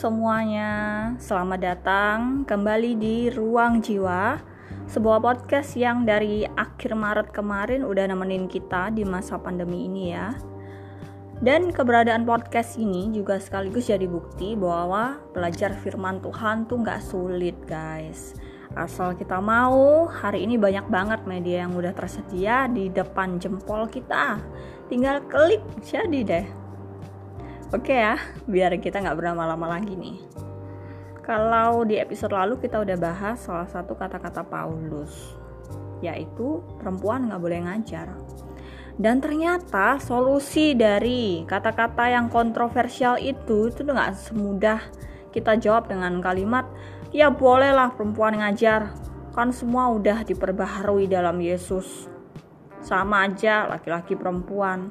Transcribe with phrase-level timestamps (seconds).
[0.00, 0.72] semuanya,
[1.20, 4.40] selamat datang kembali di Ruang Jiwa
[4.88, 10.32] Sebuah podcast yang dari akhir Maret kemarin udah nemenin kita di masa pandemi ini ya.
[11.44, 17.60] Dan keberadaan podcast ini juga sekaligus jadi bukti bahwa belajar firman Tuhan tuh gak sulit
[17.68, 18.32] guys.
[18.72, 24.40] Asal kita mau, hari ini banyak banget media yang udah tersedia di depan jempol kita.
[24.88, 26.59] Tinggal klik jadi deh
[27.70, 28.18] Oke ya,
[28.50, 30.18] biar kita nggak berlama-lama lagi nih.
[31.22, 35.38] Kalau di episode lalu kita udah bahas salah satu kata-kata Paulus,
[36.02, 38.10] yaitu perempuan nggak boleh ngajar.
[38.98, 44.82] Dan ternyata solusi dari kata-kata yang kontroversial itu itu nggak semudah
[45.30, 46.66] kita jawab dengan kalimat
[47.14, 48.90] ya bolehlah perempuan ngajar
[49.30, 52.10] kan semua udah diperbaharui dalam Yesus
[52.82, 54.90] sama aja laki-laki perempuan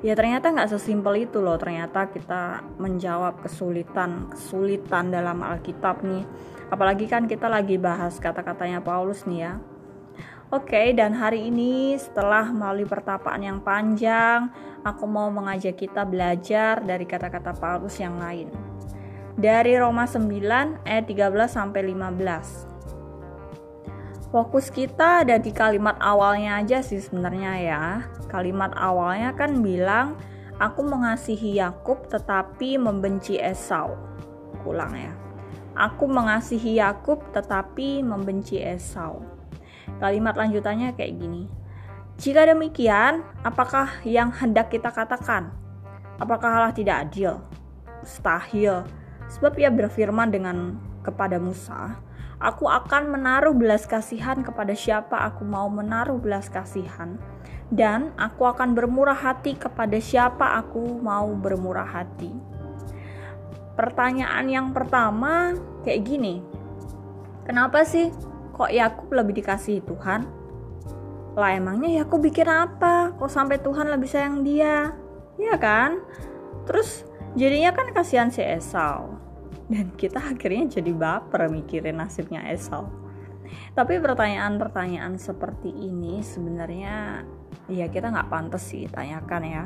[0.00, 6.24] ya ternyata nggak sesimpel itu loh ternyata kita menjawab kesulitan kesulitan dalam Alkitab nih
[6.72, 9.54] apalagi kan kita lagi bahas kata-katanya Paulus nih ya
[10.50, 14.50] Oke, dan hari ini setelah melalui pertapaan yang panjang,
[14.82, 18.50] aku mau mengajak kita belajar dari kata-kata Paulus yang lain.
[19.38, 22.66] Dari Roma 9 ayat 13 sampai 15
[24.30, 27.84] fokus kita ada di kalimat awalnya aja sih sebenarnya ya.
[28.30, 30.14] Kalimat awalnya kan bilang
[30.62, 33.98] aku mengasihi Yakub tetapi membenci Esau.
[34.62, 35.12] Ulang ya.
[35.74, 39.26] Aku mengasihi Yakub tetapi membenci Esau.
[39.98, 41.50] Kalimat lanjutannya kayak gini.
[42.22, 45.50] Jika demikian, apakah yang hendak kita katakan?
[46.22, 47.42] Apakah Allah tidak adil?
[48.04, 48.86] Mustahil.
[49.26, 51.96] Sebab ia berfirman dengan kepada Musa,
[52.40, 57.20] Aku akan menaruh belas kasihan kepada siapa aku mau menaruh belas kasihan,
[57.70, 62.34] dan aku akan bermurah hati kepada siapa aku mau bermurah hati.
[63.78, 65.54] Pertanyaan yang pertama
[65.86, 66.42] kayak gini,
[67.46, 68.10] kenapa sih
[68.52, 70.26] kok Yakub lebih dikasih Tuhan?
[71.38, 73.14] Lah emangnya Yakub bikin apa?
[73.14, 74.92] Kok sampai Tuhan lebih sayang dia?
[75.38, 76.02] Ya kan?
[76.66, 77.06] Terus
[77.38, 79.14] jadinya kan kasihan si Esau
[79.70, 82.90] dan kita akhirnya jadi baper mikirin nasibnya Esau
[83.74, 87.22] tapi pertanyaan-pertanyaan seperti ini sebenarnya
[87.70, 89.64] ya kita nggak pantas sih tanyakan ya.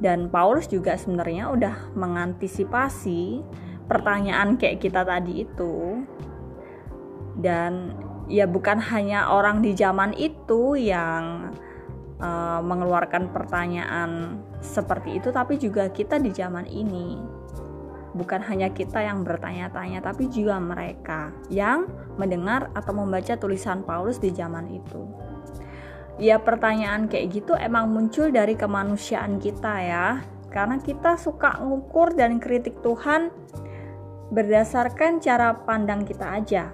[0.00, 3.44] Dan Paulus juga sebenarnya udah mengantisipasi
[3.86, 6.02] pertanyaan kayak kita tadi itu.
[7.38, 7.94] Dan
[8.26, 11.54] ya bukan hanya orang di zaman itu yang
[12.18, 17.20] uh, mengeluarkan pertanyaan seperti itu tapi juga kita di zaman ini.
[18.14, 24.30] Bukan hanya kita yang bertanya-tanya, tapi juga mereka yang mendengar atau membaca tulisan Paulus di
[24.30, 25.33] zaman itu.
[26.14, 32.38] Ya, pertanyaan kayak gitu emang muncul dari kemanusiaan kita, ya, karena kita suka ngukur dan
[32.38, 33.34] kritik Tuhan
[34.30, 36.70] berdasarkan cara pandang kita aja.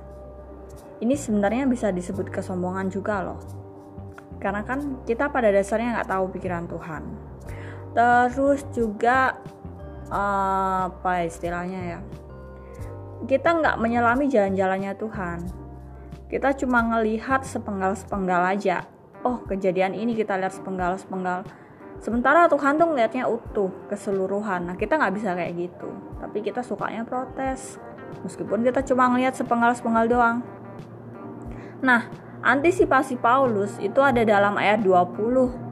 [1.01, 3.41] Ini sebenarnya bisa disebut kesombongan juga, loh,
[4.45, 7.03] karena kan kita pada dasarnya nggak tahu pikiran Tuhan.
[7.97, 9.41] Terus juga
[10.13, 12.01] apa istilahnya ya?
[13.25, 15.39] Kita nggak menyelami jalan-jalannya Tuhan.
[16.29, 18.85] Kita cuma ngelihat sepenggal-sepenggal aja
[19.25, 21.45] oh kejadian ini kita lihat sepenggal-sepenggal.
[22.01, 24.73] Sementara tuh ngelihatnya utuh keseluruhan.
[24.73, 25.91] Nah kita nggak bisa kayak gitu.
[26.17, 27.77] Tapi kita sukanya protes.
[28.25, 30.39] Meskipun kita cuma ngelihat sepenggal-sepenggal doang.
[31.85, 32.09] Nah
[32.41, 35.71] antisipasi Paulus itu ada dalam ayat 20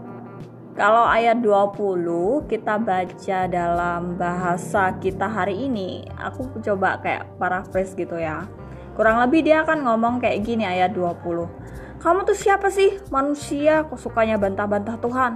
[0.78, 8.14] kalau ayat 20 kita baca dalam bahasa kita hari ini, aku coba kayak paraphrase gitu
[8.14, 8.46] ya.
[8.94, 11.50] Kurang lebih dia akan ngomong kayak gini ayat 20.
[11.98, 12.98] Kamu tuh siapa sih?
[13.10, 15.32] Manusia kok sukanya bantah-bantah Tuhan?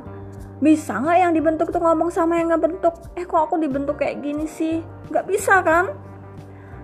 [0.62, 2.95] Bisa nggak yang dibentuk tuh ngomong sama yang nggak bentuk?
[3.19, 4.78] Eh kok aku dibentuk kayak gini sih?
[5.11, 5.91] Nggak bisa kan?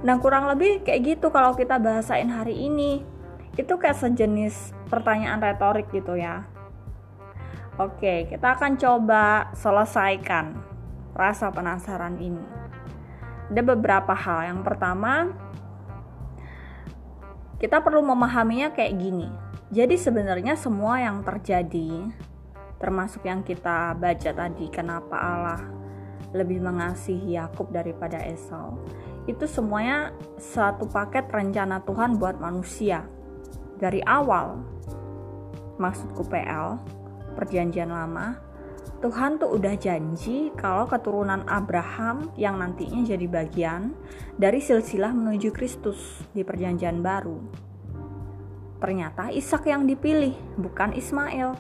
[0.03, 3.07] Nah kurang lebih kayak gitu kalau kita bahasain hari ini.
[3.55, 6.47] Itu kayak sejenis pertanyaan retorik gitu ya
[7.79, 10.51] Oke, kita akan coba selesaikan
[11.15, 12.43] rasa penasaran ini.
[13.55, 14.51] Ada beberapa hal.
[14.51, 15.31] Yang pertama,
[17.63, 19.31] kita perlu memahaminya kayak gini.
[19.69, 22.09] Jadi sebenarnya semua yang terjadi,
[22.81, 25.61] termasuk yang kita baca tadi, kenapa Allah
[26.33, 28.81] lebih mengasihi Yakub daripada Esau,
[29.29, 33.05] itu semuanya satu paket rencana Tuhan buat manusia.
[33.77, 34.57] Dari awal,
[35.77, 36.81] maksudku PL,
[37.37, 38.41] perjanjian lama,
[39.05, 43.93] Tuhan tuh udah janji kalau keturunan Abraham yang nantinya jadi bagian
[44.41, 47.68] dari silsilah menuju Kristus di perjanjian baru.
[48.79, 51.59] Ternyata Ishak yang dipilih, bukan Ismail.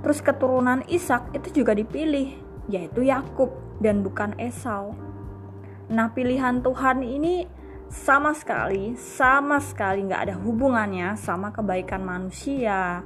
[0.00, 2.40] Terus keturunan Ishak itu juga dipilih,
[2.72, 3.52] yaitu Yakub
[3.84, 4.96] dan bukan Esau.
[5.88, 7.48] Nah, pilihan Tuhan ini
[7.88, 13.00] sama sekali, sama sekali nggak ada hubungannya sama kebaikan manusia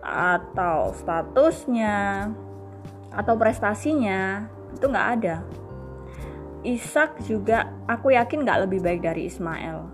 [0.00, 2.28] atau statusnya
[3.12, 5.36] atau prestasinya itu nggak ada.
[6.64, 9.84] Ishak juga aku yakin nggak lebih baik dari Ismail.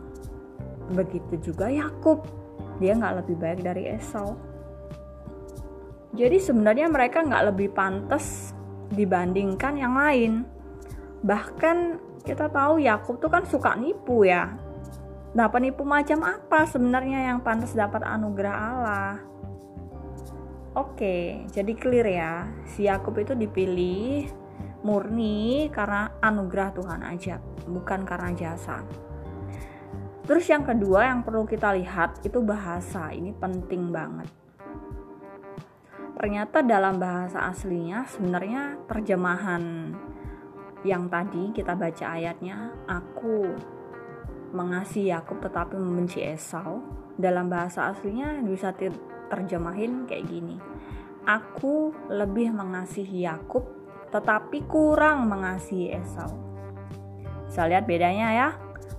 [0.95, 2.23] Begitu juga Yakub,
[2.79, 4.37] dia nggak lebih baik dari Esau.
[6.13, 8.53] Jadi sebenarnya mereka nggak lebih pantas
[8.93, 10.45] dibandingkan yang lain.
[11.25, 11.77] Bahkan
[12.23, 14.53] kita tahu Yakub tuh kan suka nipu ya.
[15.33, 19.17] Nah, penipu macam apa sebenarnya yang pantas dapat anugerah Allah?
[20.77, 22.33] Oke, jadi clear ya.
[22.69, 24.29] Si Yakub itu dipilih
[24.85, 28.85] murni karena anugerah Tuhan aja, bukan karena jasa.
[30.23, 33.11] Terus yang kedua yang perlu kita lihat itu bahasa.
[33.11, 34.31] Ini penting banget.
[36.15, 39.91] Ternyata dalam bahasa aslinya sebenarnya terjemahan
[40.87, 43.55] yang tadi kita baca ayatnya aku
[44.53, 46.83] mengasihi Yakub tetapi membenci Esau
[47.17, 48.75] dalam bahasa aslinya bisa
[49.31, 50.59] terjemahin kayak gini
[51.25, 53.65] aku lebih mengasihi Yakub
[54.13, 56.35] tetapi kurang mengasihi Esau
[57.47, 58.49] bisa lihat bedanya ya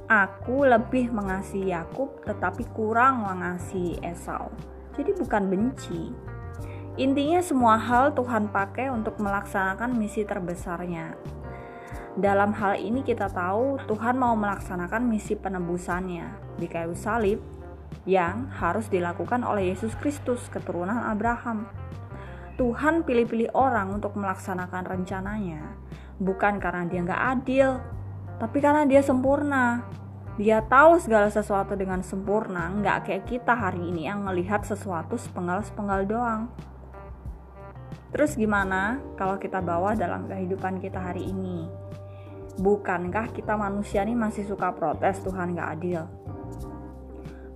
[0.07, 4.51] aku lebih mengasihi Yakub tetapi kurang mengasihi Esau.
[4.93, 6.13] Jadi bukan benci.
[7.01, 11.17] Intinya semua hal Tuhan pakai untuk melaksanakan misi terbesarnya,
[12.13, 16.53] dalam hal ini kita tahu Tuhan mau melaksanakan misi penebusannya.
[16.61, 17.41] Di kayu salib
[18.05, 21.65] yang harus dilakukan oleh Yesus Kristus keturunan Abraham.
[22.61, 25.73] Tuhan pilih-pilih orang untuk melaksanakan rencananya
[26.21, 27.81] bukan karena dia nggak adil,
[28.41, 29.83] tapi karena dia sempurna.
[30.33, 36.09] Dia tahu segala sesuatu dengan sempurna, nggak kayak kita hari ini yang melihat sesuatu sepenggal-sepenggal
[36.09, 36.49] doang.
[38.13, 41.65] Terus gimana kalau kita bawa dalam kehidupan kita hari ini?
[42.61, 46.05] Bukankah kita manusia nih masih suka protes Tuhan gak adil?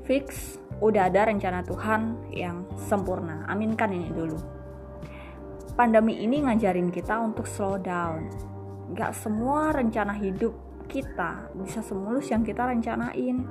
[0.09, 3.45] Fix, udah ada rencana Tuhan yang sempurna.
[3.45, 4.38] Aminkan ini dulu.
[5.77, 8.25] Pandemi ini ngajarin kita untuk slow down.
[8.97, 13.44] Gak semua rencana hidup kita bisa semulus yang kita rencanain.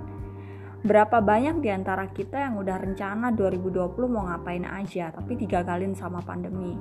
[0.83, 6.25] Berapa banyak di antara kita yang udah rencana 2020 mau ngapain aja, tapi digagalin sama
[6.25, 6.75] pandemi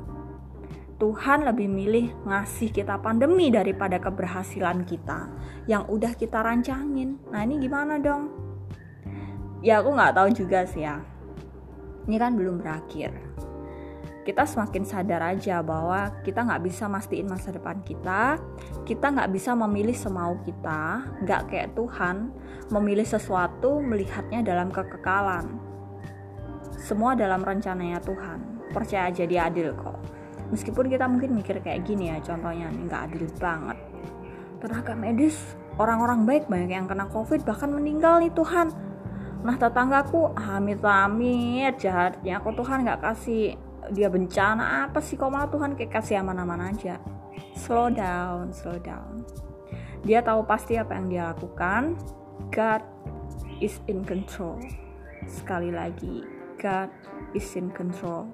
[0.96, 5.28] Tuhan lebih milih ngasih kita pandemi daripada keberhasilan kita
[5.68, 7.20] yang udah kita rancangin.
[7.36, 8.32] Nah ini gimana dong?
[9.60, 11.04] Ya aku nggak tahu juga sih ya.
[12.08, 13.12] Ini kan belum berakhir.
[14.26, 18.42] Kita semakin sadar aja bahwa kita nggak bisa mastiin masa depan kita.
[18.82, 21.06] Kita nggak bisa memilih semau kita.
[21.22, 22.34] Nggak kayak Tuhan
[22.74, 25.62] memilih sesuatu melihatnya dalam kekekalan.
[26.82, 28.74] Semua dalam rencananya Tuhan.
[28.74, 30.16] Percaya aja dia adil kok
[30.54, 33.78] meskipun kita mungkin mikir kayak gini ya contohnya nggak adil banget
[34.62, 35.38] tenaga medis
[35.78, 38.70] orang-orang baik banyak yang kena covid bahkan meninggal nih Tuhan
[39.46, 43.58] nah tetanggaku amit-amit jahatnya kok Tuhan nggak kasih
[43.92, 47.02] dia bencana apa sih kok malah Tuhan kayak kasih aman-aman aja
[47.58, 49.26] slow down slow down
[50.06, 51.98] dia tahu pasti apa yang dia lakukan
[52.54, 52.82] God
[53.60, 54.62] is in control
[55.26, 56.22] sekali lagi
[56.62, 56.90] God
[57.34, 58.30] is in control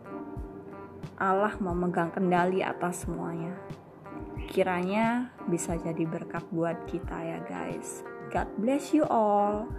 [1.22, 3.54] Allah memegang kendali atas semuanya.
[4.50, 8.02] Kiranya bisa jadi berkat buat kita ya guys.
[8.34, 9.70] God bless you all.